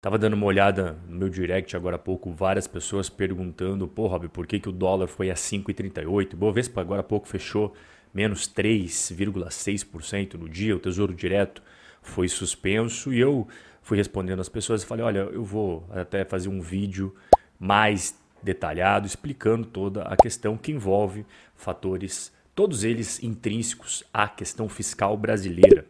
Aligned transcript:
Tava 0.00 0.16
dando 0.16 0.34
uma 0.34 0.46
olhada 0.46 0.96
no 1.08 1.18
meu 1.18 1.28
direct 1.28 1.74
agora 1.74 1.96
há 1.96 1.98
pouco, 1.98 2.30
várias 2.30 2.68
pessoas 2.68 3.10
perguntando, 3.10 3.88
pô, 3.88 4.06
Rob, 4.06 4.28
por 4.28 4.46
que, 4.46 4.60
que 4.60 4.68
o 4.68 4.72
dólar 4.72 5.08
foi 5.08 5.28
a 5.28 5.34
5,38? 5.34 6.36
Bovespa 6.36 6.80
agora 6.80 7.00
há 7.00 7.04
pouco 7.04 7.26
fechou 7.26 7.74
menos 8.14 8.48
3,6% 8.48 10.34
no 10.34 10.48
dia, 10.48 10.76
o 10.76 10.78
Tesouro 10.78 11.12
Direto 11.12 11.60
foi 12.00 12.28
suspenso 12.28 13.12
e 13.12 13.18
eu 13.18 13.48
fui 13.82 13.96
respondendo 13.96 14.38
às 14.38 14.48
pessoas 14.48 14.84
e 14.84 14.86
falei, 14.86 15.04
olha, 15.04 15.18
eu 15.18 15.42
vou 15.42 15.84
até 15.90 16.24
fazer 16.24 16.48
um 16.48 16.60
vídeo 16.60 17.12
mais 17.58 18.16
detalhado 18.40 19.04
explicando 19.04 19.66
toda 19.66 20.02
a 20.02 20.16
questão 20.16 20.56
que 20.56 20.70
envolve 20.70 21.26
fatores, 21.56 22.32
todos 22.54 22.84
eles 22.84 23.20
intrínsecos 23.20 24.04
à 24.14 24.28
questão 24.28 24.68
fiscal 24.68 25.16
brasileira. 25.16 25.84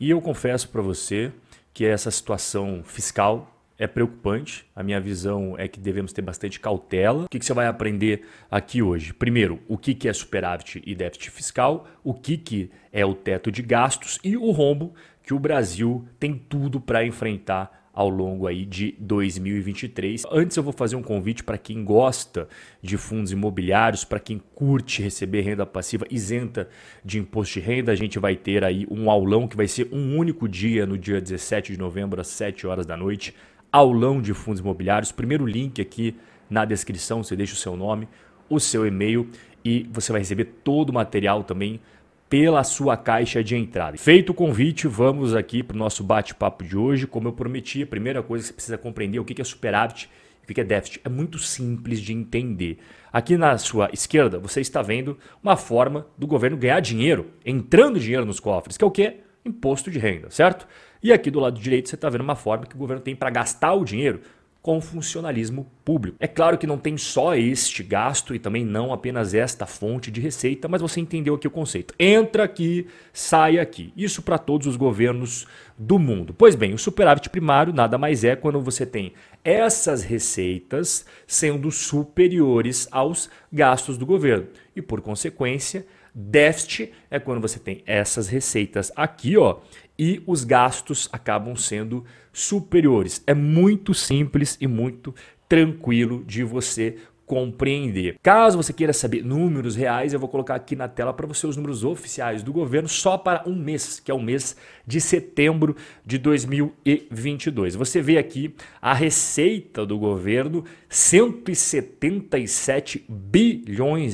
E 0.00 0.10
eu 0.10 0.20
confesso 0.20 0.68
para 0.68 0.82
você 0.82 1.30
que 1.72 1.86
essa 1.86 2.10
situação 2.10 2.82
fiscal 2.84 3.51
é 3.78 3.86
preocupante. 3.86 4.64
A 4.74 4.82
minha 4.82 5.00
visão 5.00 5.54
é 5.58 5.66
que 5.68 5.80
devemos 5.80 6.12
ter 6.12 6.22
bastante 6.22 6.60
cautela. 6.60 7.24
O 7.24 7.28
que, 7.28 7.44
você 7.44 7.52
vai 7.52 7.66
aprender 7.66 8.22
aqui 8.50 8.82
hoje? 8.82 9.12
Primeiro, 9.12 9.60
o 9.68 9.76
que, 9.78 10.08
é 10.08 10.12
superávit 10.12 10.82
e 10.84 10.94
déficit 10.94 11.30
fiscal, 11.30 11.86
o 12.02 12.14
que, 12.14 12.36
que 12.36 12.70
é 12.92 13.04
o 13.04 13.14
teto 13.14 13.50
de 13.50 13.62
gastos 13.62 14.18
e 14.22 14.36
o 14.36 14.50
rombo 14.50 14.94
que 15.22 15.34
o 15.34 15.38
Brasil 15.38 16.06
tem 16.18 16.34
tudo 16.34 16.80
para 16.80 17.06
enfrentar 17.06 17.82
ao 17.92 18.08
longo 18.08 18.46
aí 18.46 18.64
de 18.64 18.94
2023. 18.98 20.24
Antes 20.30 20.56
eu 20.56 20.62
vou 20.62 20.72
fazer 20.72 20.96
um 20.96 21.02
convite 21.02 21.44
para 21.44 21.58
quem 21.58 21.84
gosta 21.84 22.48
de 22.80 22.96
fundos 22.96 23.32
imobiliários, 23.32 24.04
para 24.04 24.18
quem 24.18 24.40
curte 24.54 25.02
receber 25.02 25.42
renda 25.42 25.66
passiva 25.66 26.06
isenta 26.10 26.68
de 27.04 27.18
imposto 27.18 27.60
de 27.60 27.66
renda, 27.66 27.92
a 27.92 27.94
gente 27.94 28.18
vai 28.18 28.34
ter 28.34 28.64
aí 28.64 28.86
um 28.90 29.10
aulão 29.10 29.46
que 29.46 29.56
vai 29.56 29.68
ser 29.68 29.88
um 29.92 30.16
único 30.16 30.48
dia 30.48 30.86
no 30.86 30.96
dia 30.96 31.20
17 31.20 31.72
de 31.72 31.78
novembro 31.78 32.20
às 32.20 32.28
7 32.28 32.66
horas 32.66 32.86
da 32.86 32.96
noite, 32.96 33.34
aulão 33.72 34.20
de 34.20 34.34
fundos 34.34 34.60
imobiliários. 34.60 35.10
Primeiro 35.10 35.46
link 35.46 35.80
aqui 35.80 36.14
na 36.48 36.64
descrição, 36.64 37.24
você 37.24 37.34
deixa 37.34 37.54
o 37.54 37.56
seu 37.56 37.74
nome, 37.76 38.06
o 38.48 38.60
seu 38.60 38.86
e-mail 38.86 39.28
e 39.64 39.88
você 39.90 40.12
vai 40.12 40.20
receber 40.20 40.44
todo 40.62 40.90
o 40.90 40.92
material 40.92 41.42
também 41.42 41.80
pela 42.28 42.64
sua 42.64 42.96
caixa 42.96 43.44
de 43.44 43.56
entrada. 43.56 43.96
Feito 43.98 44.30
o 44.30 44.34
convite, 44.34 44.88
vamos 44.88 45.34
aqui 45.34 45.62
para 45.62 45.74
o 45.74 45.78
nosso 45.78 46.02
bate-papo 46.02 46.64
de 46.64 46.76
hoje. 46.76 47.06
Como 47.06 47.28
eu 47.28 47.32
prometi, 47.32 47.82
a 47.82 47.86
primeira 47.86 48.22
coisa 48.22 48.42
que 48.42 48.48
você 48.48 48.54
precisa 48.54 48.78
compreender 48.78 49.18
é 49.18 49.20
o 49.20 49.24
que 49.24 49.40
é 49.40 49.44
superávit 49.44 50.08
e 50.48 50.50
o 50.50 50.54
que 50.54 50.60
é 50.60 50.64
déficit. 50.64 51.00
É 51.04 51.10
muito 51.10 51.38
simples 51.38 52.00
de 52.00 52.12
entender. 52.12 52.78
Aqui 53.12 53.36
na 53.36 53.58
sua 53.58 53.90
esquerda, 53.92 54.38
você 54.38 54.62
está 54.62 54.80
vendo 54.80 55.18
uma 55.42 55.56
forma 55.56 56.06
do 56.16 56.26
governo 56.26 56.56
ganhar 56.56 56.80
dinheiro, 56.80 57.26
entrando 57.44 58.00
dinheiro 58.00 58.24
nos 58.24 58.40
cofres, 58.40 58.78
que 58.78 58.84
é 58.84 58.86
o 58.86 58.90
que? 58.90 59.18
Imposto 59.44 59.90
de 59.90 59.98
renda, 59.98 60.30
certo? 60.30 60.66
E 61.02 61.12
aqui 61.12 61.30
do 61.30 61.40
lado 61.40 61.58
direito 61.58 61.88
você 61.88 61.96
está 61.96 62.08
vendo 62.08 62.20
uma 62.20 62.36
forma 62.36 62.64
que 62.64 62.74
o 62.74 62.78
governo 62.78 63.02
tem 63.02 63.16
para 63.16 63.30
gastar 63.30 63.74
o 63.74 63.84
dinheiro 63.84 64.20
com 64.62 64.80
funcionalismo 64.80 65.66
público. 65.84 66.16
É 66.20 66.28
claro 66.28 66.56
que 66.56 66.68
não 66.68 66.78
tem 66.78 66.96
só 66.96 67.34
este 67.34 67.82
gasto 67.82 68.32
e 68.32 68.38
também 68.38 68.64
não 68.64 68.92
apenas 68.92 69.34
esta 69.34 69.66
fonte 69.66 70.08
de 70.08 70.20
receita, 70.20 70.68
mas 70.68 70.80
você 70.80 71.00
entendeu 71.00 71.34
aqui 71.34 71.48
o 71.48 71.50
conceito. 71.50 71.92
Entra 71.98 72.44
aqui, 72.44 72.86
sai 73.12 73.58
aqui. 73.58 73.92
Isso 73.96 74.22
para 74.22 74.38
todos 74.38 74.68
os 74.68 74.76
governos 74.76 75.48
do 75.76 75.98
mundo. 75.98 76.32
Pois 76.32 76.54
bem, 76.54 76.72
o 76.72 76.78
superávit 76.78 77.28
primário 77.28 77.72
nada 77.72 77.98
mais 77.98 78.22
é 78.22 78.36
quando 78.36 78.60
você 78.60 78.86
tem 78.86 79.12
essas 79.42 80.04
receitas 80.04 81.04
sendo 81.26 81.72
superiores 81.72 82.86
aos 82.92 83.28
gastos 83.52 83.98
do 83.98 84.06
governo 84.06 84.46
e 84.76 84.80
por 84.80 85.00
consequência, 85.00 85.84
déficit 86.14 86.92
é 87.10 87.18
quando 87.18 87.40
você 87.40 87.58
tem 87.58 87.82
essas 87.86 88.28
receitas 88.28 88.92
aqui, 88.94 89.36
ó, 89.36 89.58
e 89.98 90.22
os 90.26 90.44
gastos 90.44 91.08
acabam 91.12 91.56
sendo 91.56 92.04
superiores. 92.32 93.22
É 93.26 93.34
muito 93.34 93.94
simples 93.94 94.56
e 94.60 94.66
muito 94.66 95.14
tranquilo 95.48 96.24
de 96.24 96.42
você 96.42 96.96
compreender. 97.32 98.16
Caso 98.22 98.58
você 98.58 98.74
queira 98.74 98.92
saber 98.92 99.24
números 99.24 99.74
reais, 99.74 100.12
eu 100.12 100.20
vou 100.20 100.28
colocar 100.28 100.54
aqui 100.54 100.76
na 100.76 100.86
tela 100.86 101.14
para 101.14 101.26
você 101.26 101.46
os 101.46 101.56
números 101.56 101.82
oficiais 101.84 102.42
do 102.42 102.52
governo 102.52 102.88
só 102.88 103.16
para 103.16 103.42
um 103.46 103.54
mês, 103.54 103.98
que 104.00 104.10
é 104.10 104.14
o 104.14 104.20
mês 104.20 104.54
de 104.86 105.00
setembro 105.00 105.74
de 106.04 106.18
2022. 106.18 107.74
Você 107.74 108.02
vê 108.02 108.18
aqui 108.18 108.54
a 108.82 108.92
receita 108.92 109.86
do 109.86 109.98
governo, 109.98 110.62
177 110.88 113.06
bilhões 113.08 113.51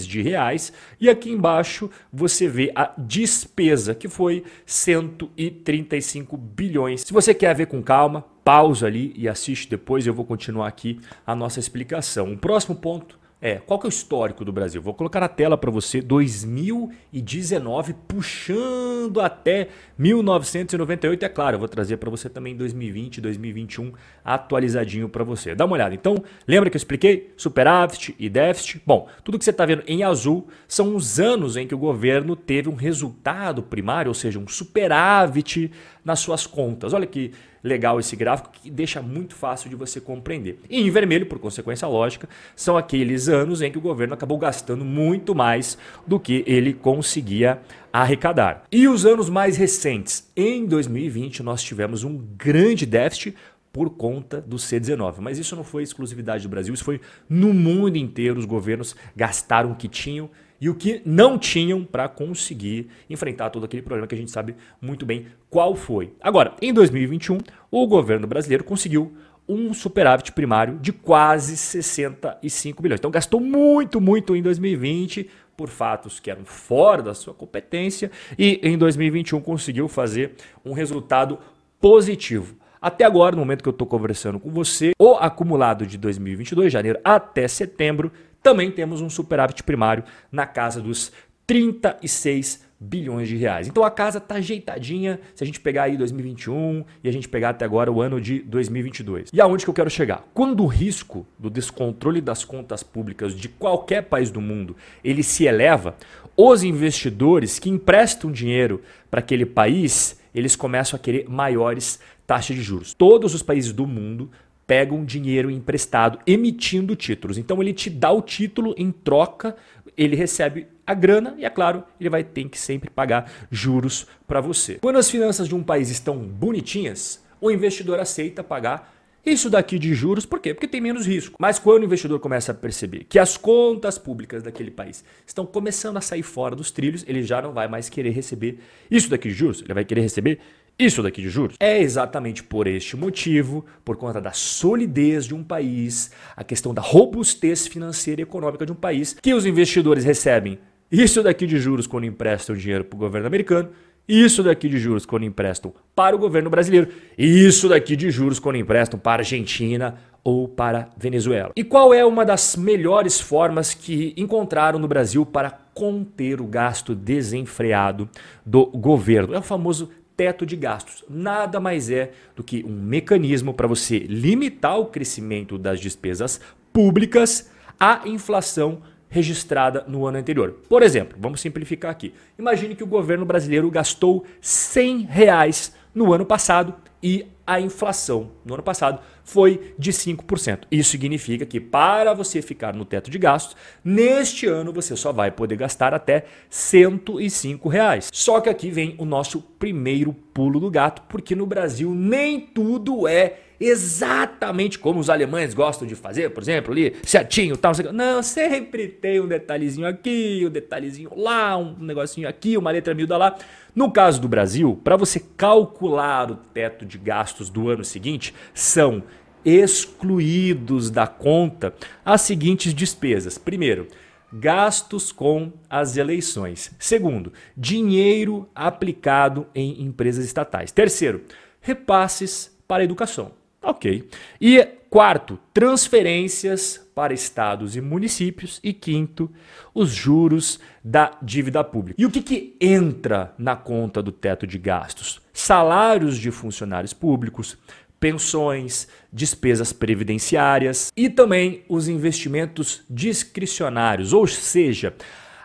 de 0.06 0.22
reais, 0.22 0.72
e 1.00 1.08
aqui 1.08 1.30
embaixo 1.30 1.90
você 2.12 2.48
vê 2.48 2.72
a 2.74 2.92
despesa, 2.98 3.94
que 3.94 4.08
foi 4.08 4.44
135 4.66 6.36
bilhões. 6.36 7.02
Se 7.02 7.12
você 7.12 7.32
quer 7.34 7.54
ver 7.54 7.66
com 7.66 7.82
calma, 7.82 8.24
pausa 8.44 8.86
ali 8.86 9.12
e 9.16 9.28
assiste 9.28 9.68
depois, 9.68 10.06
eu 10.06 10.14
vou 10.14 10.24
continuar 10.24 10.68
aqui 10.68 11.00
a 11.26 11.34
nossa 11.34 11.60
explicação. 11.60 12.32
O 12.32 12.38
próximo 12.38 12.76
ponto 12.76 13.18
é, 13.40 13.54
qual 13.56 13.78
que 13.78 13.86
é 13.86 13.88
o 13.88 13.90
histórico 13.90 14.44
do 14.44 14.52
Brasil? 14.52 14.82
Vou 14.82 14.92
colocar 14.92 15.20
na 15.20 15.28
tela 15.28 15.56
para 15.56 15.70
você 15.70 16.00
2019 16.02 17.94
puxando 18.08 19.20
até 19.20 19.68
1998, 19.96 21.24
é 21.24 21.28
claro, 21.28 21.54
eu 21.54 21.60
vou 21.60 21.68
trazer 21.68 21.98
para 21.98 22.10
você 22.10 22.28
também 22.28 22.56
2020, 22.56 23.20
2021 23.20 23.92
atualizadinho 24.24 25.08
para 25.08 25.22
você. 25.22 25.54
Dá 25.54 25.64
uma 25.64 25.74
olhada. 25.74 25.94
Então, 25.94 26.16
lembra 26.48 26.68
que 26.68 26.76
eu 26.76 26.78
expliquei 26.78 27.32
superávit 27.36 28.12
e 28.18 28.28
déficit? 28.28 28.82
Bom, 28.84 29.06
tudo 29.22 29.38
que 29.38 29.44
você 29.44 29.50
está 29.50 29.64
vendo 29.64 29.84
em 29.86 30.02
azul 30.02 30.48
são 30.66 30.96
os 30.96 31.20
anos 31.20 31.56
em 31.56 31.66
que 31.66 31.74
o 31.76 31.78
governo 31.78 32.34
teve 32.34 32.68
um 32.68 32.74
resultado 32.74 33.62
primário, 33.62 34.08
ou 34.08 34.14
seja, 34.14 34.40
um 34.40 34.48
superávit 34.48 35.70
nas 36.04 36.18
suas 36.18 36.44
contas. 36.44 36.92
Olha 36.92 37.06
que 37.06 37.30
legal 37.62 37.98
esse 37.98 38.14
gráfico 38.16 38.50
que 38.52 38.70
deixa 38.70 39.02
muito 39.02 39.34
fácil 39.34 39.68
de 39.70 39.76
você 39.76 40.00
compreender. 40.00 40.60
E 40.68 40.80
em 40.80 40.90
vermelho, 40.90 41.26
por 41.26 41.38
consequência 41.38 41.86
lógica, 41.88 42.28
são 42.54 42.76
aqueles 42.76 43.28
anos 43.28 43.62
em 43.62 43.70
que 43.70 43.78
o 43.78 43.80
governo 43.80 44.14
acabou 44.14 44.38
gastando 44.38 44.84
muito 44.84 45.34
mais 45.34 45.78
do 46.06 46.18
que 46.18 46.44
ele 46.46 46.72
conseguia 46.72 47.60
arrecadar. 47.92 48.64
E 48.70 48.86
os 48.86 49.04
anos 49.06 49.28
mais 49.28 49.56
recentes, 49.56 50.30
em 50.36 50.66
2020 50.66 51.42
nós 51.42 51.62
tivemos 51.62 52.04
um 52.04 52.16
grande 52.36 52.84
déficit 52.84 53.34
por 53.72 53.90
conta 53.90 54.40
do 54.40 54.56
C19. 54.56 55.16
Mas 55.20 55.38
isso 55.38 55.54
não 55.54 55.64
foi 55.64 55.82
exclusividade 55.82 56.42
do 56.42 56.48
Brasil, 56.48 56.74
isso 56.74 56.84
foi 56.84 57.00
no 57.28 57.52
mundo 57.52 57.96
inteiro. 57.96 58.38
Os 58.38 58.44
governos 58.44 58.96
gastaram 59.14 59.72
o 59.72 59.76
que 59.76 59.88
tinham 59.88 60.30
e 60.60 60.68
o 60.68 60.74
que 60.74 61.00
não 61.04 61.38
tinham 61.38 61.84
para 61.84 62.08
conseguir 62.08 62.88
enfrentar 63.08 63.50
todo 63.50 63.64
aquele 63.64 63.82
problema 63.82 64.06
que 64.06 64.14
a 64.14 64.18
gente 64.18 64.30
sabe 64.30 64.54
muito 64.80 65.06
bem 65.06 65.26
qual 65.48 65.74
foi. 65.74 66.12
Agora, 66.20 66.54
em 66.60 66.72
2021, 66.72 67.38
o 67.70 67.86
governo 67.86 68.26
brasileiro 68.26 68.64
conseguiu 68.64 69.12
um 69.48 69.72
superávit 69.72 70.32
primário 70.32 70.78
de 70.78 70.92
quase 70.92 71.56
65 71.56 72.82
bilhões. 72.82 73.00
Então 73.00 73.10
gastou 73.10 73.40
muito, 73.40 74.00
muito 74.00 74.36
em 74.36 74.42
2020 74.42 75.28
por 75.56 75.68
fatos 75.68 76.20
que 76.20 76.30
eram 76.30 76.44
fora 76.44 77.02
da 77.02 77.14
sua 77.14 77.32
competência 77.32 78.10
e 78.38 78.60
em 78.62 78.76
2021 78.76 79.40
conseguiu 79.40 79.88
fazer 79.88 80.34
um 80.64 80.72
resultado 80.72 81.38
positivo. 81.80 82.56
Até 82.80 83.04
agora, 83.04 83.34
no 83.34 83.40
momento 83.40 83.62
que 83.62 83.68
eu 83.68 83.72
estou 83.72 83.86
conversando 83.86 84.38
com 84.38 84.50
você, 84.50 84.92
o 84.98 85.14
acumulado 85.14 85.84
de 85.84 85.98
2022, 85.98 86.72
janeiro 86.72 87.00
até 87.02 87.48
setembro, 87.48 88.12
também 88.42 88.70
temos 88.70 89.00
um 89.00 89.10
superávit 89.10 89.62
primário 89.62 90.04
na 90.30 90.46
casa 90.46 90.80
dos 90.80 91.12
36 91.46 92.66
bilhões 92.80 93.28
de 93.28 93.36
reais. 93.36 93.66
Então 93.66 93.82
a 93.82 93.90
casa 93.90 94.18
está 94.18 94.36
ajeitadinha 94.36 95.18
se 95.34 95.42
a 95.42 95.46
gente 95.46 95.58
pegar 95.58 95.84
aí 95.84 95.96
2021 95.96 96.84
e 97.02 97.08
a 97.08 97.12
gente 97.12 97.28
pegar 97.28 97.50
até 97.50 97.64
agora 97.64 97.90
o 97.90 98.00
ano 98.00 98.20
de 98.20 98.40
2022. 98.40 99.30
E 99.32 99.40
aonde 99.40 99.64
que 99.64 99.70
eu 99.70 99.74
quero 99.74 99.90
chegar? 99.90 100.24
Quando 100.32 100.62
o 100.62 100.66
risco 100.66 101.26
do 101.38 101.50
descontrole 101.50 102.20
das 102.20 102.44
contas 102.44 102.82
públicas 102.82 103.34
de 103.34 103.48
qualquer 103.48 104.02
país 104.02 104.30
do 104.30 104.40
mundo 104.40 104.76
ele 105.02 105.22
se 105.22 105.44
eleva, 105.44 105.96
os 106.36 106.62
investidores 106.62 107.58
que 107.58 107.68
emprestam 107.68 108.30
dinheiro 108.30 108.80
para 109.10 109.18
aquele 109.18 109.44
país, 109.44 110.20
eles 110.32 110.54
começam 110.54 110.96
a 110.96 111.00
querer 111.00 111.28
maiores 111.28 111.98
taxas 112.26 112.54
de 112.54 112.62
juros. 112.62 112.94
Todos 112.94 113.34
os 113.34 113.42
países 113.42 113.72
do 113.72 113.86
mundo 113.86 114.30
pegam 114.68 115.02
dinheiro 115.02 115.50
emprestado 115.50 116.18
emitindo 116.26 116.94
títulos. 116.94 117.38
Então 117.38 117.60
ele 117.62 117.72
te 117.72 117.88
dá 117.88 118.12
o 118.12 118.20
título 118.20 118.74
em 118.76 118.92
troca, 118.92 119.56
ele 119.96 120.14
recebe 120.14 120.68
a 120.86 120.92
grana 120.92 121.34
e, 121.38 121.44
é 121.46 121.50
claro, 121.50 121.82
ele 121.98 122.10
vai 122.10 122.22
ter 122.22 122.46
que 122.50 122.58
sempre 122.58 122.90
pagar 122.90 123.32
juros 123.50 124.06
para 124.26 124.42
você. 124.42 124.74
Quando 124.74 124.98
as 124.98 125.10
finanças 125.10 125.48
de 125.48 125.54
um 125.54 125.62
país 125.62 125.88
estão 125.88 126.18
bonitinhas, 126.18 127.24
o 127.40 127.50
investidor 127.50 127.98
aceita 127.98 128.44
pagar 128.44 128.94
isso 129.24 129.50
daqui 129.50 129.78
de 129.78 129.94
juros, 129.94 130.24
por 130.24 130.38
quê? 130.38 130.54
Porque 130.54 130.68
tem 130.68 130.80
menos 130.80 131.06
risco. 131.06 131.36
Mas 131.38 131.58
quando 131.58 131.82
o 131.82 131.84
investidor 131.86 132.18
começa 132.20 132.52
a 132.52 132.54
perceber 132.54 133.04
que 133.04 133.18
as 133.18 133.36
contas 133.36 133.98
públicas 133.98 134.42
daquele 134.42 134.70
país 134.70 135.04
estão 135.26 135.44
começando 135.44 135.96
a 135.96 136.00
sair 136.00 136.22
fora 136.22 136.54
dos 136.54 136.70
trilhos, 136.70 137.04
ele 137.06 137.22
já 137.22 137.42
não 137.42 137.52
vai 137.52 137.68
mais 137.68 137.88
querer 137.88 138.10
receber 138.10 138.58
isso 138.90 139.10
daqui 139.10 139.28
de 139.28 139.34
juros, 139.34 139.62
ele 139.62 139.74
vai 139.74 139.84
querer 139.84 140.00
receber 140.00 140.38
isso 140.78 141.02
daqui 141.02 141.20
de 141.20 141.28
juros? 141.28 141.56
É 141.58 141.80
exatamente 141.80 142.42
por 142.42 142.66
este 142.66 142.96
motivo, 142.96 143.64
por 143.84 143.96
conta 143.96 144.20
da 144.20 144.32
solidez 144.32 145.26
de 145.26 145.34
um 145.34 145.42
país, 145.42 146.12
a 146.36 146.44
questão 146.44 146.72
da 146.72 146.80
robustez 146.80 147.66
financeira 147.66 148.20
e 148.20 148.22
econômica 148.22 148.64
de 148.64 148.72
um 148.72 148.76
país, 148.76 149.16
que 149.20 149.34
os 149.34 149.44
investidores 149.44 150.04
recebem 150.04 150.58
isso 150.90 151.22
daqui 151.22 151.46
de 151.46 151.58
juros 151.58 151.86
quando 151.86 152.04
emprestam 152.04 152.56
dinheiro 152.56 152.84
para 152.84 152.96
o 152.96 152.98
governo 152.98 153.26
americano 153.26 153.70
Isso 154.08 154.42
daqui 154.42 154.70
de 154.70 154.78
juros 154.78 155.04
quando 155.04 155.24
emprestam 155.24 155.74
para 155.94 156.16
o 156.16 156.18
governo 156.18 156.48
brasileiro. 156.48 156.88
Isso 157.18 157.68
daqui 157.68 157.94
de 157.94 158.10
juros 158.10 158.38
quando 158.38 158.56
emprestam 158.56 158.98
para 158.98 159.20
a 159.20 159.22
Argentina 159.22 159.96
ou 160.24 160.48
para 160.48 160.88
Venezuela. 160.96 161.52
E 161.54 161.62
qual 161.62 161.92
é 161.92 162.02
uma 162.06 162.24
das 162.24 162.56
melhores 162.56 163.20
formas 163.20 163.74
que 163.74 164.14
encontraram 164.16 164.78
no 164.78 164.88
Brasil 164.88 165.26
para 165.26 165.50
conter 165.74 166.40
o 166.40 166.46
gasto 166.46 166.94
desenfreado 166.94 168.08
do 168.46 168.64
governo? 168.66 169.34
É 169.34 169.38
o 169.38 169.42
famoso 169.42 169.90
teto 170.18 170.44
de 170.44 170.56
gastos. 170.56 171.04
Nada 171.08 171.60
mais 171.60 171.88
é 171.88 172.10
do 172.34 172.42
que 172.42 172.64
um 172.64 172.72
mecanismo 172.72 173.54
para 173.54 173.68
você 173.68 174.00
limitar 174.00 174.76
o 174.76 174.86
crescimento 174.86 175.56
das 175.56 175.78
despesas 175.78 176.40
públicas 176.72 177.48
à 177.78 178.02
inflação 178.04 178.82
registrada 179.08 179.84
no 179.86 180.06
ano 180.06 180.18
anterior. 180.18 180.56
Por 180.68 180.82
exemplo, 180.82 181.16
vamos 181.20 181.40
simplificar 181.40 181.92
aqui. 181.92 182.12
Imagine 182.36 182.74
que 182.74 182.82
o 182.82 182.86
governo 182.86 183.24
brasileiro 183.24 183.70
gastou 183.70 184.26
100 184.40 185.02
reais 185.02 185.72
no 185.94 186.12
ano 186.12 186.26
passado 186.26 186.74
e 187.00 187.24
a 187.48 187.58
inflação 187.58 188.30
no 188.44 188.52
ano 188.52 188.62
passado 188.62 189.00
foi 189.24 189.72
de 189.78 189.90
5%. 189.90 190.64
Isso 190.70 190.90
significa 190.90 191.46
que 191.46 191.58
para 191.58 192.12
você 192.12 192.42
ficar 192.42 192.74
no 192.74 192.84
teto 192.84 193.10
de 193.10 193.18
gastos, 193.18 193.56
neste 193.82 194.46
ano 194.46 194.70
você 194.70 194.94
só 194.94 195.12
vai 195.12 195.30
poder 195.30 195.56
gastar 195.56 195.94
até 195.94 196.26
105 196.50 197.66
reais. 197.70 198.10
Só 198.12 198.38
que 198.42 198.50
aqui 198.50 198.70
vem 198.70 198.94
o 198.98 199.06
nosso 199.06 199.40
primeiro 199.40 200.12
pulo 200.12 200.60
do 200.60 200.70
gato, 200.70 201.00
porque 201.08 201.34
no 201.34 201.46
Brasil 201.46 201.94
nem 201.94 202.38
tudo 202.38 203.08
é 203.08 203.38
exatamente 203.60 204.78
como 204.78 205.00
os 205.00 205.10
alemães 205.10 205.52
gostam 205.52 205.86
de 205.86 205.94
fazer, 205.94 206.30
por 206.30 206.42
exemplo, 206.42 206.72
ali, 206.72 206.94
certinho, 207.02 207.56
tal, 207.56 207.72
não, 207.92 208.22
sempre 208.22 208.88
tem 208.88 209.20
um 209.20 209.26
detalhezinho 209.26 209.86
aqui, 209.86 210.44
um 210.46 210.50
detalhezinho 210.50 211.10
lá, 211.16 211.56
um 211.56 211.74
negocinho 211.78 212.28
aqui, 212.28 212.56
uma 212.56 212.70
letra 212.70 212.94
miúda 212.94 213.16
lá. 213.16 213.36
No 213.74 213.92
caso 213.92 214.20
do 214.20 214.28
Brasil, 214.28 214.80
para 214.82 214.96
você 214.96 215.20
calcular 215.36 216.30
o 216.30 216.36
teto 216.36 216.84
de 216.84 216.98
gastos 216.98 217.37
do 217.48 217.68
ano 217.68 217.84
seguinte, 217.84 218.34
são 218.52 219.02
excluídos 219.44 220.90
da 220.90 221.06
conta 221.06 221.74
as 222.04 222.22
seguintes 222.22 222.74
despesas. 222.74 223.38
Primeiro, 223.38 223.86
gastos 224.32 225.12
com 225.12 225.52
as 225.70 225.96
eleições. 225.96 226.74
Segundo, 226.78 227.32
dinheiro 227.56 228.48
aplicado 228.54 229.46
em 229.54 229.82
empresas 229.82 230.24
estatais. 230.24 230.72
Terceiro, 230.72 231.22
repasses 231.60 232.54
para 232.66 232.82
a 232.82 232.84
educação. 232.84 233.37
Ok. 233.62 234.08
E 234.40 234.64
quarto, 234.88 235.38
transferências 235.52 236.80
para 236.94 237.12
estados 237.12 237.76
e 237.76 237.80
municípios. 237.80 238.60
E 238.62 238.72
quinto, 238.72 239.30
os 239.74 239.90
juros 239.90 240.58
da 240.82 241.16
dívida 241.22 241.62
pública. 241.62 242.00
E 242.00 242.06
o 242.06 242.10
que, 242.10 242.22
que 242.22 242.56
entra 242.60 243.34
na 243.38 243.56
conta 243.56 244.02
do 244.02 244.12
teto 244.12 244.46
de 244.46 244.58
gastos? 244.58 245.20
Salários 245.32 246.16
de 246.18 246.30
funcionários 246.30 246.92
públicos, 246.92 247.56
pensões, 248.00 248.88
despesas 249.12 249.72
previdenciárias 249.72 250.92
e 250.96 251.10
também 251.10 251.64
os 251.68 251.88
investimentos 251.88 252.82
discricionários, 252.88 254.12
ou 254.12 254.26
seja, 254.26 254.94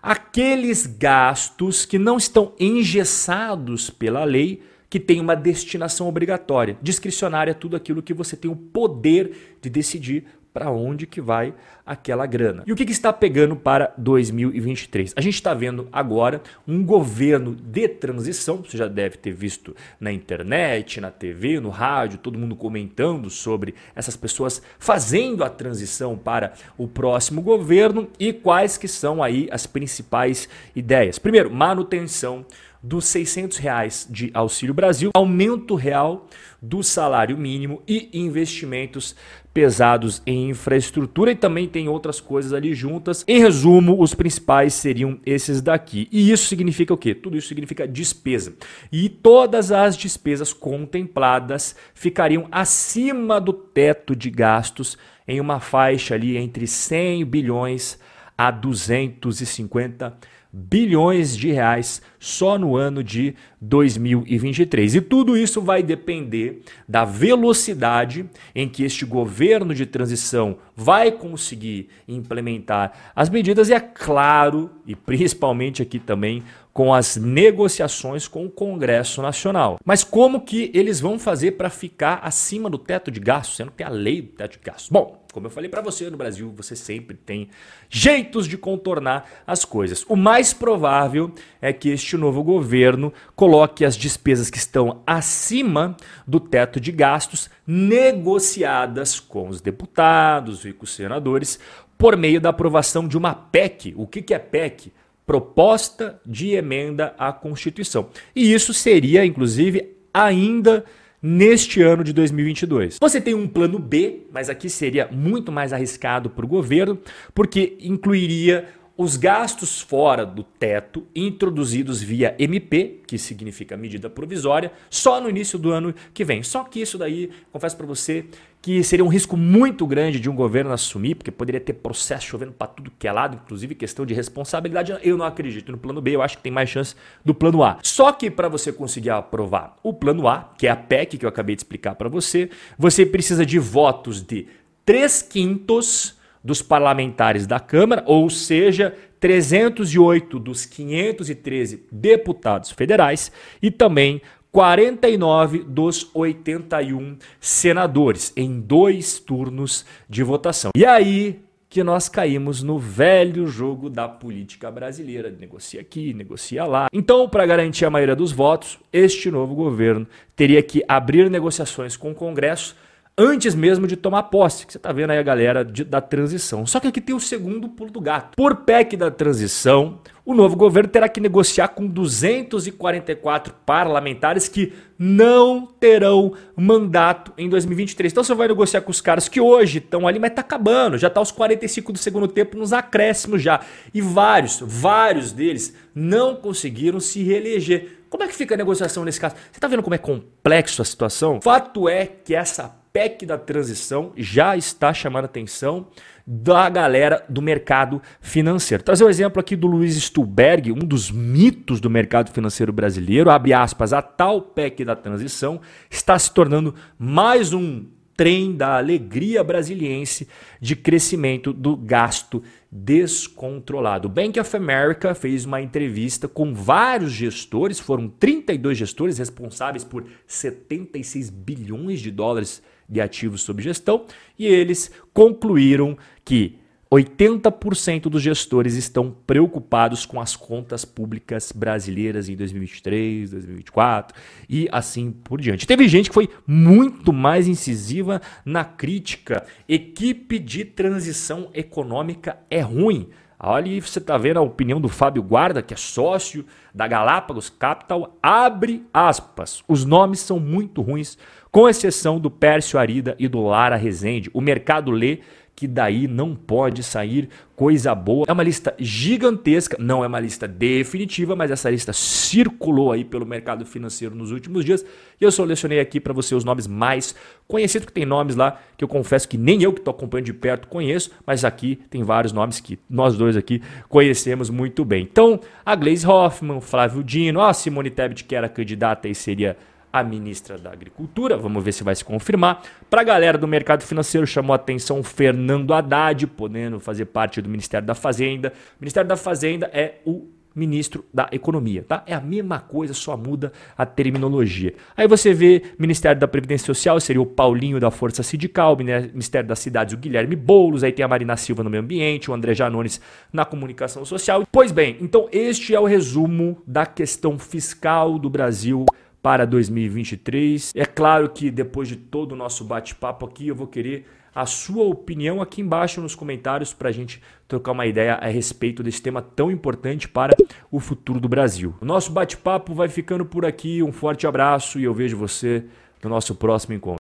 aqueles 0.01 0.85
gastos 0.85 1.85
que 1.85 1.97
não 1.97 2.17
estão 2.17 2.53
engessados 2.59 3.89
pela 3.89 4.23
lei 4.23 4.61
que 4.93 4.99
tem 4.99 5.19
uma 5.19 5.35
destinação 5.35 6.07
obrigatória. 6.07 6.77
Discricionária 6.79 7.49
é 7.49 7.55
tudo 7.55 7.75
aquilo 7.75 7.99
que 7.99 8.13
você 8.13 8.37
tem 8.37 8.51
o 8.51 8.55
poder 8.55 9.57
de 9.59 9.67
decidir 9.67 10.23
para 10.53 10.69
onde 10.69 11.07
que 11.07 11.19
vai 11.19 11.51
aquela 11.83 12.27
grana. 12.27 12.61
E 12.67 12.71
o 12.71 12.75
que, 12.75 12.85
que 12.85 12.91
está 12.91 13.11
pegando 13.11 13.55
para 13.55 13.91
2023? 13.97 15.13
A 15.15 15.21
gente 15.21 15.33
está 15.33 15.51
vendo 15.55 15.89
agora 15.91 16.43
um 16.67 16.85
governo 16.85 17.55
de 17.55 17.87
transição, 17.87 18.57
você 18.57 18.77
já 18.77 18.87
deve 18.87 19.17
ter 19.17 19.33
visto 19.33 19.75
na 19.99 20.11
internet, 20.11 21.01
na 21.01 21.09
TV, 21.09 21.59
no 21.59 21.71
rádio, 21.71 22.19
todo 22.19 22.37
mundo 22.37 22.55
comentando 22.55 23.31
sobre 23.31 23.73
essas 23.95 24.15
pessoas 24.15 24.61
fazendo 24.77 25.43
a 25.43 25.49
transição 25.49 26.15
para 26.15 26.53
o 26.77 26.87
próximo 26.87 27.41
governo 27.41 28.07
e 28.19 28.31
quais 28.31 28.77
que 28.77 28.87
são 28.87 29.23
aí 29.23 29.49
as 29.51 29.65
principais 29.65 30.47
ideias. 30.75 31.17
Primeiro, 31.17 31.49
manutenção 31.49 32.45
dos 32.83 33.05
600 33.05 33.57
reais 33.59 34.05
de 34.09 34.29
Auxílio 34.33 34.73
Brasil, 34.73 35.11
aumento 35.13 35.73
real 35.73 36.27
do 36.61 36.83
salário 36.83 37.37
mínimo 37.37 37.81
e 37.87 38.09
investimentos 38.13 39.15
pesados 39.53 40.21
em 40.25 40.49
infraestrutura 40.49 41.31
e 41.31 41.35
também 41.35 41.67
tem 41.67 41.87
outras 41.87 42.19
coisas 42.19 42.51
ali 42.51 42.73
juntas. 42.73 43.23
Em 43.25 43.39
resumo, 43.39 44.01
os 44.01 44.13
principais 44.13 44.73
seriam 44.73 45.17
esses 45.25 45.61
daqui. 45.61 46.09
E 46.11 46.29
isso 46.29 46.47
significa 46.47 46.93
o 46.93 46.97
quê? 46.97 47.15
Tudo 47.15 47.37
isso 47.37 47.47
significa 47.47 47.87
despesa. 47.87 48.53
E 48.91 49.07
todas 49.07 49.71
as 49.71 49.95
despesas 49.95 50.51
contempladas 50.51 51.77
ficariam 51.93 52.47
acima 52.51 53.39
do 53.39 53.53
teto 53.53 54.13
de 54.13 54.29
gastos 54.29 54.97
em 55.25 55.39
uma 55.39 55.61
faixa 55.61 56.15
ali 56.15 56.35
entre 56.35 56.67
100 56.67 57.23
bilhões 57.25 57.97
a 58.37 58.51
250 58.51 60.09
bilhões 60.09 60.42
bilhões 60.55 61.35
de 61.35 61.51
reais 61.51 61.99
só 62.19 62.59
no 62.59 62.75
ano 62.75 63.03
de 63.03 63.33
2023. 63.59 64.93
E 64.93 65.01
tudo 65.01 65.35
isso 65.35 65.59
vai 65.59 65.81
depender 65.81 66.61
da 66.87 67.03
velocidade 67.03 68.29
em 68.53 68.69
que 68.69 68.83
este 68.83 69.03
governo 69.03 69.73
de 69.73 69.87
transição 69.87 70.57
vai 70.75 71.11
conseguir 71.11 71.89
implementar 72.07 72.93
as 73.15 73.29
medidas 73.29 73.69
e 73.69 73.73
é 73.73 73.79
claro, 73.79 74.69
e 74.85 74.95
principalmente 74.95 75.81
aqui 75.81 75.97
também 75.97 76.43
com 76.73 76.93
as 76.93 77.15
negociações 77.15 78.27
com 78.27 78.45
o 78.45 78.49
Congresso 78.49 79.21
Nacional. 79.21 79.77
Mas 79.85 80.03
como 80.03 80.41
que 80.41 80.71
eles 80.73 80.99
vão 80.99 81.19
fazer 81.19 81.51
para 81.51 81.69
ficar 81.69 82.19
acima 82.23 82.69
do 82.69 82.79
teto 82.79 83.11
de 83.11 83.19
gastos, 83.19 83.57
sendo 83.57 83.71
que 83.71 83.83
é 83.83 83.85
a 83.85 83.89
lei 83.89 84.23
do 84.23 84.29
teto 84.29 84.53
de 84.53 84.65
gastos? 84.65 84.89
Bom, 84.89 85.23
como 85.31 85.47
eu 85.47 85.51
falei 85.51 85.69
para 85.69 85.81
você, 85.81 86.09
no 86.09 86.17
Brasil 86.17 86.51
você 86.55 86.75
sempre 86.75 87.15
tem 87.15 87.49
jeitos 87.89 88.47
de 88.47 88.57
contornar 88.57 89.29
as 89.45 89.63
coisas. 89.63 90.03
O 90.09 90.15
mais 90.15 90.51
provável 90.53 91.31
é 91.61 91.71
que 91.71 91.89
este 91.89 92.17
novo 92.17 92.43
governo 92.43 93.13
coloque 93.35 93.85
as 93.85 93.95
despesas 93.95 94.49
que 94.49 94.57
estão 94.57 95.01
acima 95.05 95.95
do 96.25 96.39
teto 96.39 96.79
de 96.79 96.91
gastos 96.91 97.49
negociadas 97.67 99.19
com 99.19 99.47
os 99.47 99.61
deputados 99.61 100.65
e 100.65 100.73
com 100.73 100.85
os 100.85 100.93
senadores 100.93 101.59
por 101.97 102.17
meio 102.17 102.41
da 102.41 102.49
aprovação 102.49 103.07
de 103.07 103.17
uma 103.17 103.33
PEC. 103.33 103.93
O 103.95 104.07
que 104.07 104.33
é 104.33 104.39
PEC? 104.39 104.91
Proposta 105.25 106.19
de 106.25 106.51
emenda 106.51 107.15
à 107.17 107.31
Constituição. 107.31 108.09
E 108.35 108.53
isso 108.53 108.73
seria, 108.73 109.25
inclusive, 109.25 109.95
ainda 110.13 110.83
neste 111.21 111.81
ano 111.81 112.03
de 112.03 112.11
2022. 112.11 112.97
Você 112.99 113.21
tem 113.21 113.33
um 113.33 113.47
plano 113.47 113.79
B, 113.79 114.27
mas 114.31 114.49
aqui 114.49 114.69
seria 114.69 115.07
muito 115.09 115.51
mais 115.51 115.71
arriscado 115.71 116.29
para 116.29 116.43
o 116.43 116.47
governo, 116.47 116.99
porque 117.33 117.77
incluiria 117.79 118.67
os 118.95 119.15
gastos 119.15 119.81
fora 119.81 120.25
do 120.25 120.43
teto 120.43 121.07
introduzidos 121.15 122.01
via 122.01 122.35
MP, 122.37 123.01
que 123.07 123.17
significa 123.17 123.75
medida 123.75 124.09
provisória, 124.09 124.71
só 124.89 125.19
no 125.19 125.29
início 125.29 125.57
do 125.57 125.71
ano 125.71 125.95
que 126.13 126.23
vem. 126.23 126.43
Só 126.43 126.63
que 126.63 126.79
isso 126.79 126.97
daí, 126.97 127.31
confesso 127.51 127.75
para 127.75 127.87
você, 127.87 128.25
que 128.61 128.83
seria 128.83 129.03
um 129.03 129.09
risco 129.09 129.35
muito 129.35 129.85
grande 129.87 130.19
de 130.19 130.29
um 130.29 130.35
governo 130.35 130.71
assumir, 130.71 131.15
porque 131.15 131.31
poderia 131.31 131.59
ter 131.59 131.73
processo 131.73 132.27
chovendo 132.27 132.53
para 132.53 132.67
tudo 132.67 132.91
que 132.97 133.07
é 133.07 133.11
lado, 133.11 133.39
inclusive 133.43 133.73
questão 133.73 134.05
de 134.05 134.13
responsabilidade. 134.13 134.95
Eu 135.01 135.17
não 135.17 135.25
acredito 135.25 135.71
no 135.71 135.77
plano 135.77 135.99
B, 135.99 136.11
eu 136.15 136.21
acho 136.21 136.37
que 136.37 136.43
tem 136.43 136.51
mais 136.51 136.69
chance 136.69 136.95
do 137.25 137.33
plano 137.33 137.63
A. 137.63 137.79
Só 137.81 138.11
que 138.11 138.29
para 138.29 138.47
você 138.47 138.71
conseguir 138.71 139.09
aprovar 139.09 139.75
o 139.81 139.91
plano 139.91 140.27
A, 140.27 140.53
que 140.57 140.67
é 140.67 140.69
a 140.69 140.75
PEC 140.75 141.17
que 141.17 141.25
eu 141.25 141.29
acabei 141.29 141.55
de 141.55 141.61
explicar 141.61 141.95
para 141.95 142.07
você, 142.07 142.49
você 142.77 143.05
precisa 143.05 143.45
de 143.45 143.57
votos 143.57 144.21
de 144.21 144.47
3 144.85 145.23
quintos 145.23 146.15
dos 146.43 146.61
parlamentares 146.61 147.47
da 147.47 147.59
Câmara, 147.59 148.03
ou 148.05 148.29
seja, 148.29 148.93
308 149.19 150.37
dos 150.39 150.65
513 150.65 151.87
deputados 151.91 152.71
federais 152.71 153.31
e 153.61 153.71
também 153.71 154.21
49 154.51 155.63
dos 155.63 156.11
81 156.13 157.17
senadores 157.39 158.33
em 158.35 158.59
dois 158.59 159.17
turnos 159.17 159.85
de 160.09 160.21
votação. 160.21 160.71
E 160.75 160.85
aí 160.85 161.39
que 161.73 161.83
nós 161.83 162.07
caímos 162.07 162.61
no 162.61 162.77
velho 162.77 163.47
jogo 163.47 163.89
da 163.89 164.07
política 164.07 164.69
brasileira, 164.69 165.31
negocia 165.31 165.81
aqui, 165.81 166.13
negocia 166.13 166.65
lá. 166.65 166.85
Então, 166.93 167.27
para 167.27 167.47
garantir 167.47 167.83
a 167.83 167.89
maioria 167.89 168.15
dos 168.15 168.31
votos, 168.31 168.77
este 168.93 169.31
novo 169.31 169.55
governo 169.55 170.05
teria 170.35 170.61
que 170.61 170.83
abrir 170.87 171.31
negociações 171.31 171.97
com 171.97 172.11
o 172.11 172.15
Congresso 172.15 172.75
antes 173.17 173.53
mesmo 173.53 173.85
de 173.85 173.95
tomar 173.95 174.23
posse, 174.23 174.65
que 174.65 174.73
você 174.73 174.77
está 174.77 174.91
vendo 174.91 175.11
aí 175.11 175.19
a 175.19 175.23
galera 175.23 175.63
de, 175.63 175.83
da 175.83 176.01
transição. 176.01 176.65
Só 176.65 176.79
que 176.79 176.87
aqui 176.87 176.99
tem 176.99 177.15
o 177.15 177.19
segundo 177.19 177.69
pulo 177.69 177.91
do 177.91 178.01
gato. 178.01 178.35
Por 178.35 178.57
PEC 178.57 178.97
da 178.97 179.11
transição, 179.11 179.99
o 180.25 180.33
novo 180.33 180.55
governo 180.55 180.89
terá 180.89 181.07
que 181.07 181.21
negociar 181.21 181.69
com 181.69 181.85
244 181.85 183.53
parlamentares 183.65 184.47
que 184.47 184.73
não 184.97 185.67
terão 185.79 186.33
mandato 186.55 187.31
em 187.37 187.47
2023. 187.47 188.11
Então 188.11 188.23
você 188.23 188.33
vai 188.33 188.47
negociar 188.47 188.81
com 188.81 188.91
os 188.91 189.01
caras 189.01 189.27
que 189.27 189.39
hoje 189.39 189.77
estão 189.77 190.07
ali, 190.07 190.17
mas 190.17 190.31
está 190.31 190.41
acabando, 190.41 190.97
já 190.97 191.07
está 191.07 191.19
aos 191.19 191.31
45 191.31 191.93
do 191.93 191.99
segundo 191.99 192.27
tempo 192.27 192.57
nos 192.57 192.73
acréscimos 192.73 193.41
já. 193.41 193.59
E 193.93 194.01
vários, 194.01 194.59
vários 194.65 195.31
deles 195.31 195.75
não 195.93 196.35
conseguiram 196.35 196.99
se 196.99 197.21
reeleger 197.21 197.99
Como 198.09 198.23
é 198.23 198.27
que 198.27 198.35
fica 198.35 198.55
a 198.55 198.57
negociação 198.57 199.03
nesse 199.05 199.19
caso? 199.19 199.35
Você 199.35 199.57
está 199.57 199.67
vendo 199.67 199.83
como 199.83 199.93
é 199.93 199.99
complexo 199.99 200.81
a 200.81 200.85
situação? 200.85 201.39
Fato 201.41 201.89
é 201.89 202.05
que 202.05 202.33
essa 202.33 202.82
PEC 202.93 203.25
da 203.25 203.39
transição 203.39 204.13
já 204.15 204.55
está 204.55 204.93
chamando 204.93 205.23
a 205.23 205.25
atenção 205.25 205.87
da 206.25 206.69
galera 206.69 207.25
do 207.27 207.41
mercado 207.41 207.99
financeiro. 208.21 208.83
Trazer 208.83 209.03
o 209.03 209.07
um 209.07 209.09
exemplo 209.09 209.39
aqui 209.39 209.55
do 209.55 209.65
Luiz 209.65 209.95
Stuberg, 209.95 210.71
um 210.71 210.77
dos 210.77 211.09
mitos 211.09 211.81
do 211.81 211.89
mercado 211.89 212.31
financeiro 212.31 212.71
brasileiro, 212.71 213.31
abre 213.31 213.51
aspas, 213.51 213.93
a 213.93 214.01
tal 214.01 214.41
PEC 214.41 214.85
da 214.85 214.95
transição 214.95 215.59
está 215.89 216.17
se 216.19 216.31
tornando 216.31 216.75
mais 216.99 217.51
um 217.51 217.83
trem 218.15 218.55
da 218.55 218.77
alegria 218.77 219.43
brasiliense 219.43 220.27
de 220.61 220.75
crescimento 220.75 221.51
do 221.51 221.75
gasto 221.75 222.43
descontrolado. 222.71 224.07
O 224.07 224.11
Bank 224.11 224.39
of 224.39 224.55
America 224.55 225.15
fez 225.15 225.45
uma 225.45 225.59
entrevista 225.59 226.27
com 226.27 226.53
vários 226.53 227.11
gestores, 227.11 227.79
foram 227.79 228.07
32 228.07 228.77
gestores 228.77 229.17
responsáveis 229.17 229.83
por 229.83 230.05
76 230.27 231.31
bilhões 231.31 231.99
de 231.99 232.11
dólares 232.11 232.61
de 232.87 233.01
ativos 233.01 233.41
sob 233.41 233.61
gestão, 233.61 234.05
e 234.37 234.45
eles 234.45 234.91
concluíram 235.13 235.97
que 236.23 236.57
80% 236.93 238.03
dos 238.03 238.21
gestores 238.21 238.75
estão 238.75 239.09
preocupados 239.25 240.05
com 240.05 240.21
as 240.21 240.35
contas 240.35 240.85
públicas 240.85 241.51
brasileiras 241.51 242.29
em 242.29 242.35
2023, 242.35 243.31
2024 243.31 244.15
e 244.47 244.69
assim 244.71 245.11
por 245.11 245.41
diante. 245.41 245.65
Teve 245.65 245.87
gente 245.87 246.09
que 246.09 246.13
foi 246.13 246.29
muito 246.45 247.11
mais 247.11 247.47
incisiva 247.47 248.21
na 248.45 248.63
crítica. 248.63 249.43
Equipe 249.67 250.37
de 250.37 250.63
transição 250.65 251.49
econômica 251.53 252.37
é 252.47 252.61
ruim. 252.61 253.09
Olha, 253.45 253.81
você 253.81 253.99
está 253.99 254.17
vendo 254.17 254.37
a 254.37 254.41
opinião 254.41 254.79
do 254.79 254.87
Fábio 254.87 255.21
Guarda, 255.21 255.61
que 255.61 255.73
é 255.73 255.77
sócio 255.77 256.45
da 256.73 256.87
Galápagos 256.87 257.49
Capital. 257.49 258.17
Abre 258.23 258.87
aspas. 258.93 259.61
Os 259.67 259.83
nomes 259.83 260.21
são 260.21 260.39
muito 260.39 260.81
ruins, 260.81 261.17
com 261.51 261.67
exceção 261.67 262.21
do 262.21 262.31
Pércio 262.31 262.79
Arida 262.79 263.17
e 263.19 263.27
do 263.27 263.41
Lara 263.41 263.75
Rezende. 263.75 264.31
O 264.33 264.39
mercado 264.39 264.91
lê 264.91 265.19
que 265.55 265.67
daí 265.67 266.07
não 266.07 266.35
pode 266.35 266.83
sair 266.83 267.29
coisa 267.55 267.93
boa. 267.93 268.25
É 268.27 268.33
uma 268.33 268.43
lista 268.43 268.73
gigantesca, 268.79 269.77
não 269.79 270.03
é 270.03 270.07
uma 270.07 270.19
lista 270.19 270.47
definitiva, 270.47 271.35
mas 271.35 271.51
essa 271.51 271.69
lista 271.69 271.93
circulou 271.93 272.91
aí 272.91 273.05
pelo 273.05 273.25
mercado 273.25 273.65
financeiro 273.65 274.15
nos 274.15 274.31
últimos 274.31 274.65
dias 274.65 274.83
e 275.21 275.23
eu 275.23 275.31
selecionei 275.31 275.79
aqui 275.79 275.99
para 275.99 276.13
você 276.13 276.33
os 276.35 276.43
nomes 276.43 276.67
mais 276.67 277.15
conhecidos, 277.47 277.85
que 277.85 277.93
tem 277.93 278.05
nomes 278.05 278.35
lá 278.35 278.59
que 278.75 278.83
eu 278.83 278.87
confesso 278.87 279.27
que 279.29 279.37
nem 279.37 279.61
eu 279.61 279.71
que 279.71 279.79
estou 279.79 279.93
acompanhando 279.93 280.25
de 280.25 280.33
perto 280.33 280.67
conheço, 280.67 281.11
mas 281.25 281.45
aqui 281.45 281.79
tem 281.89 282.03
vários 282.03 282.33
nomes 282.33 282.59
que 282.59 282.79
nós 282.89 283.15
dois 283.15 283.37
aqui 283.37 283.61
conhecemos 283.87 284.49
muito 284.49 284.83
bem. 284.83 285.07
Então, 285.09 285.39
a 285.65 285.75
Glaze 285.75 286.05
Hoffman, 286.05 286.59
Flávio 286.59 287.03
Dino, 287.03 287.41
a 287.41 287.53
Simone 287.53 287.89
Tebet, 287.89 288.23
que 288.23 288.35
era 288.35 288.49
candidata 288.49 289.07
e 289.07 289.13
seria 289.15 289.55
a 289.93 290.03
ministra 290.03 290.57
da 290.57 290.71
Agricultura, 290.71 291.37
vamos 291.37 291.63
ver 291.63 291.71
se 291.71 291.83
vai 291.83 291.93
se 291.93 292.03
confirmar. 292.03 292.63
Para 292.89 293.01
a 293.01 293.03
galera 293.03 293.37
do 293.37 293.47
mercado 293.47 293.83
financeiro, 293.83 294.25
chamou 294.25 294.53
a 294.53 294.55
atenção 294.55 295.03
Fernando 295.03 295.71
Haddad, 295.71 296.25
podendo 296.25 296.79
fazer 296.79 297.05
parte 297.05 297.39
do 297.39 297.47
Ministério 297.47 297.85
da 297.85 297.93
Fazenda. 297.93 298.51
O 298.71 298.81
Ministério 298.81 299.07
da 299.07 299.15
Fazenda 299.15 299.69
é 299.71 299.99
o 300.03 300.27
ministro 300.55 301.03
da 301.13 301.27
Economia, 301.31 301.83
tá? 301.87 302.03
É 302.05 302.13
a 302.13 302.21
mesma 302.21 302.59
coisa, 302.59 302.93
só 302.93 303.17
muda 303.17 303.51
a 303.77 303.85
terminologia. 303.85 304.73
Aí 304.95 305.07
você 305.07 305.33
vê 305.33 305.63
Ministério 305.77 306.19
da 306.19 306.27
Previdência 306.27 306.65
Social, 306.65 306.99
seria 306.99 307.21
o 307.21 307.25
Paulinho 307.25 307.79
da 307.79 307.89
Força 307.89 308.21
Sindical, 308.23 308.75
Ministério 308.77 309.47
das 309.47 309.59
Cidades, 309.59 309.93
o 309.93 309.97
Guilherme 309.97 310.35
Boulos, 310.35 310.83
aí 310.83 310.91
tem 310.91 311.03
a 311.03 311.07
Marina 311.07 311.35
Silva 311.37 311.63
no 311.63 311.69
Meio 311.69 311.81
Ambiente, 311.81 312.29
o 312.29 312.33
André 312.33 312.53
Janones 312.53 313.01
na 313.31 313.45
Comunicação 313.45 314.05
Social. 314.05 314.43
Pois 314.51 314.71
bem, 314.71 314.97
então 315.01 315.27
este 315.31 315.73
é 315.73 315.79
o 315.79 315.85
resumo 315.85 316.61
da 316.67 316.85
questão 316.85 317.37
fiscal 317.39 318.19
do 318.19 318.29
Brasil 318.29 318.85
para 319.23 319.47
2023. 319.47 320.73
É 320.75 320.85
claro 320.85 321.29
que 321.29 321.49
depois 321.49 321.87
de 321.87 321.95
todo 321.95 322.33
o 322.33 322.35
nosso 322.35 322.65
bate-papo 322.65 323.25
aqui, 323.25 323.47
eu 323.47 323.55
vou 323.55 323.67
querer 323.67 324.05
a 324.35 324.45
sua 324.45 324.83
opinião 324.83 325.41
aqui 325.41 325.61
embaixo 325.61 326.01
nos 326.01 326.13
comentários 326.13 326.73
para 326.73 326.89
a 326.89 326.91
gente 326.91 327.21
trocar 327.47 327.71
uma 327.71 327.85
ideia 327.85 328.15
a 328.15 328.27
respeito 328.27 328.83
desse 328.83 329.01
tema 329.01 329.21
tão 329.21 329.49
importante 329.49 330.09
para 330.09 330.35
o 330.69 330.79
futuro 330.79 331.19
do 331.19 331.29
Brasil. 331.29 331.73
O 331.79 331.85
nosso 331.85 332.11
bate-papo 332.11 332.73
vai 332.73 332.89
ficando 332.89 333.25
por 333.25 333.45
aqui. 333.45 333.81
Um 333.81 333.93
forte 333.93 334.27
abraço 334.27 334.77
e 334.79 334.83
eu 334.83 334.93
vejo 334.93 335.15
você 335.15 335.63
no 336.03 336.09
nosso 336.09 336.35
próximo 336.35 336.75
encontro. 336.75 336.97